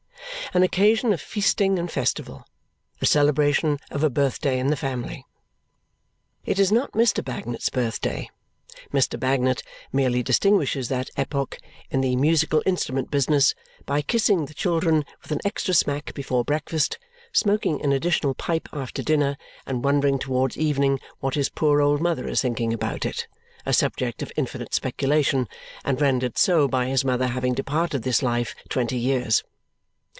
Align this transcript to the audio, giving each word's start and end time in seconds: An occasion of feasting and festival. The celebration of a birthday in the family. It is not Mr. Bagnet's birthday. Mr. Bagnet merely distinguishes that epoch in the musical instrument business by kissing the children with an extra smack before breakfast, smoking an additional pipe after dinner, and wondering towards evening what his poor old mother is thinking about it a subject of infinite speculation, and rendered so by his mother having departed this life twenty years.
An 0.53 0.63
occasion 0.63 1.13
of 1.13 1.21
feasting 1.21 1.79
and 1.79 1.89
festival. 1.89 2.45
The 2.99 3.05
celebration 3.05 3.79
of 3.89 4.03
a 4.03 4.09
birthday 4.09 4.59
in 4.59 4.67
the 4.67 4.75
family. 4.75 5.25
It 6.43 6.59
is 6.59 6.73
not 6.73 6.91
Mr. 6.91 7.23
Bagnet's 7.23 7.69
birthday. 7.69 8.29
Mr. 8.93 9.17
Bagnet 9.17 9.63
merely 9.93 10.21
distinguishes 10.21 10.89
that 10.89 11.09
epoch 11.15 11.57
in 11.89 12.01
the 12.01 12.17
musical 12.17 12.61
instrument 12.65 13.09
business 13.09 13.55
by 13.85 14.01
kissing 14.01 14.43
the 14.47 14.53
children 14.53 15.05
with 15.21 15.31
an 15.31 15.39
extra 15.45 15.73
smack 15.73 16.13
before 16.13 16.43
breakfast, 16.43 16.99
smoking 17.31 17.81
an 17.81 17.93
additional 17.93 18.33
pipe 18.35 18.67
after 18.73 19.01
dinner, 19.01 19.37
and 19.65 19.85
wondering 19.85 20.19
towards 20.19 20.57
evening 20.57 20.99
what 21.21 21.35
his 21.35 21.47
poor 21.47 21.81
old 21.81 22.01
mother 22.01 22.27
is 22.27 22.41
thinking 22.41 22.73
about 22.73 23.05
it 23.05 23.25
a 23.65 23.71
subject 23.71 24.21
of 24.21 24.33
infinite 24.35 24.73
speculation, 24.73 25.47
and 25.85 26.01
rendered 26.01 26.37
so 26.37 26.67
by 26.67 26.87
his 26.87 27.05
mother 27.05 27.27
having 27.27 27.53
departed 27.53 28.03
this 28.03 28.21
life 28.21 28.53
twenty 28.67 28.97
years. 28.97 29.45